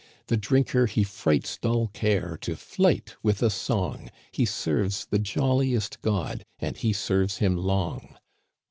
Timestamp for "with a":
3.21-3.51